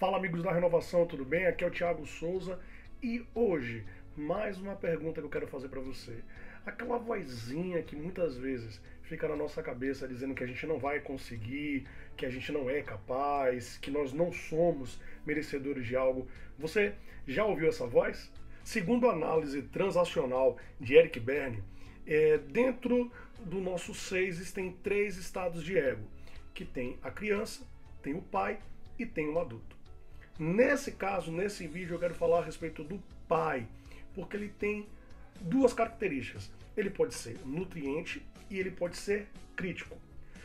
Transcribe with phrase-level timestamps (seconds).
[0.00, 1.44] Fala amigos da Renovação, tudo bem?
[1.44, 2.58] Aqui é o Thiago Souza
[3.02, 3.84] e hoje
[4.16, 6.24] mais uma pergunta que eu quero fazer para você.
[6.64, 11.00] Aquela vozinha que muitas vezes fica na nossa cabeça dizendo que a gente não vai
[11.00, 11.86] conseguir,
[12.16, 16.26] que a gente não é capaz, que nós não somos merecedores de algo.
[16.58, 16.94] Você
[17.26, 18.32] já ouviu essa voz?
[18.64, 21.62] Segundo a análise transacional de Eric Berne,
[22.06, 26.08] é, dentro do nosso ser existem três estados de ego,
[26.54, 27.66] que tem a criança,
[28.02, 28.60] tem o pai
[28.98, 29.79] e tem o adulto.
[30.40, 33.68] Nesse caso, nesse vídeo, eu quero falar a respeito do pai,
[34.14, 34.88] porque ele tem
[35.38, 36.50] duas características.
[36.74, 39.98] Ele pode ser nutriente e ele pode ser crítico.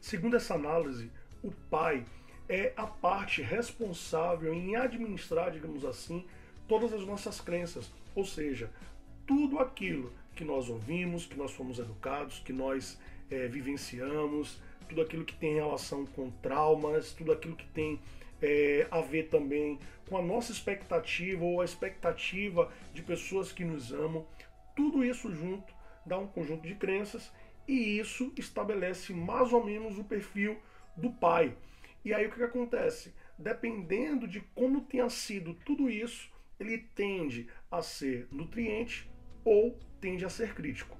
[0.00, 1.08] Segundo essa análise,
[1.40, 2.04] o pai
[2.48, 6.26] é a parte responsável em administrar, digamos assim,
[6.66, 8.68] todas as nossas crenças, ou seja,
[9.24, 12.98] tudo aquilo que nós ouvimos, que nós fomos educados, que nós
[13.30, 14.58] é, vivenciamos,
[14.88, 18.00] tudo aquilo que tem relação com traumas, tudo aquilo que tem
[18.40, 19.78] é, a ver também
[20.08, 24.26] com a nossa expectativa ou a expectativa de pessoas que nos amam.
[24.74, 27.32] Tudo isso junto dá um conjunto de crenças
[27.66, 30.56] e isso estabelece mais ou menos o perfil
[30.96, 31.56] do pai.
[32.04, 33.12] E aí o que, que acontece?
[33.36, 39.10] Dependendo de como tenha sido tudo isso, ele tende a ser nutriente
[39.44, 40.96] ou tende a ser crítico.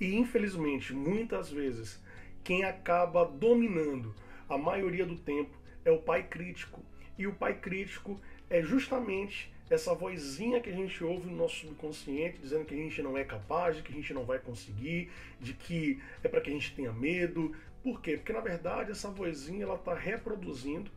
[0.00, 2.02] E infelizmente, muitas vezes,
[2.44, 4.14] quem acaba dominando
[4.48, 6.80] a maioria do tempo é o pai crítico.
[7.18, 12.38] E o pai crítico é justamente essa vozinha que a gente ouve no nosso subconsciente
[12.38, 16.00] dizendo que a gente não é capaz, que a gente não vai conseguir, de que
[16.22, 17.54] é para que a gente tenha medo.
[17.82, 18.16] Por quê?
[18.16, 20.90] Porque na verdade essa vozinha ela está reproduzindo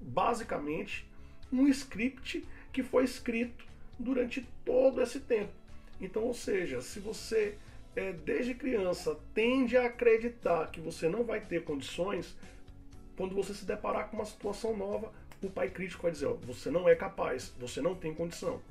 [0.00, 1.06] basicamente
[1.52, 3.64] um script que foi escrito
[3.98, 5.52] durante todo esse tempo.
[6.00, 7.56] Então, ou seja, se você
[7.98, 12.36] é, desde criança tende a acreditar que você não vai ter condições,
[13.16, 16.70] quando você se deparar com uma situação nova, o pai crítico vai dizer: ó, você
[16.70, 18.62] não é capaz, você não tem condição.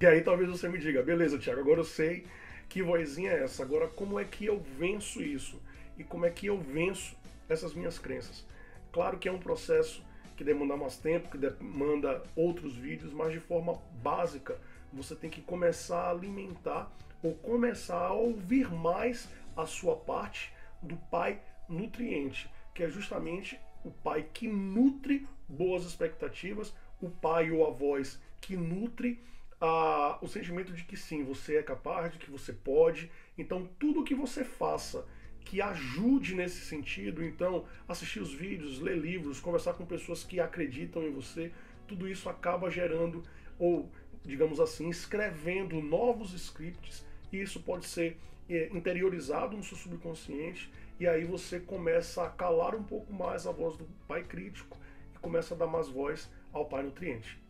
[0.00, 2.24] E aí talvez você me diga: beleza, Tiago, agora eu sei
[2.70, 5.60] que vozinha é essa, agora como é que eu venço isso?
[5.98, 7.14] E como é que eu venço
[7.48, 8.46] essas minhas crenças?
[8.90, 10.02] Claro que é um processo
[10.40, 14.58] que demanda mais tempo, que demanda outros vídeos, mas de forma básica
[14.90, 16.90] você tem que começar a alimentar
[17.22, 23.90] ou começar a ouvir mais a sua parte do pai nutriente, que é justamente o
[23.90, 29.22] pai que nutre boas expectativas, o pai ou a voz que nutre
[29.60, 33.12] ah, o sentimento de que sim, você é capaz, de que você pode.
[33.36, 35.06] Então, tudo que você faça
[35.44, 41.02] que ajude nesse sentido, então, assistir os vídeos, ler livros, conversar com pessoas que acreditam
[41.02, 41.50] em você,
[41.88, 43.22] tudo isso acaba gerando,
[43.58, 43.90] ou,
[44.24, 48.16] digamos assim, escrevendo novos scripts, e isso pode ser
[48.48, 50.70] é, interiorizado no seu subconsciente
[51.00, 54.76] e aí você começa a calar um pouco mais a voz do pai crítico
[55.14, 57.40] e começa a dar mais voz ao pai nutriente.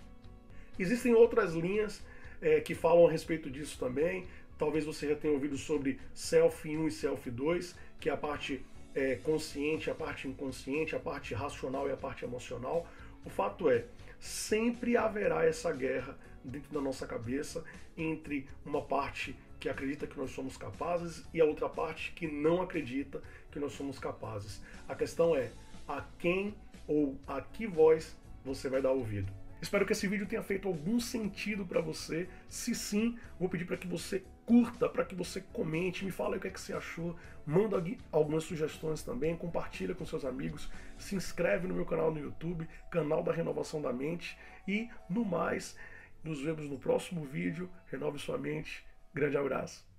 [0.79, 2.01] Existem outras linhas
[2.41, 4.29] é, que falam a respeito disso também.
[4.61, 8.63] Talvez você já tenha ouvido sobre Self 1 e Self 2, que é a parte
[8.95, 12.87] é, consciente, a parte inconsciente, a parte racional e a parte emocional.
[13.25, 13.87] O fato é,
[14.19, 17.65] sempre haverá essa guerra dentro da nossa cabeça
[17.97, 22.61] entre uma parte que acredita que nós somos capazes e a outra parte que não
[22.61, 24.61] acredita que nós somos capazes.
[24.87, 25.51] A questão é
[25.89, 26.55] a quem
[26.87, 29.33] ou a que voz você vai dar ouvido.
[29.61, 32.29] Espero que esse vídeo tenha feito algum sentido para você.
[32.49, 36.41] Se sim, vou pedir para que você curta, para que você comente, me fale o
[36.41, 37.17] que, é que você achou,
[37.47, 42.69] manda algumas sugestões também, compartilha com seus amigos, se inscreve no meu canal no YouTube,
[42.91, 45.77] canal da Renovação da Mente e no mais,
[46.25, 47.71] nos vemos no próximo vídeo.
[47.87, 49.90] Renove sua mente Grande abraço.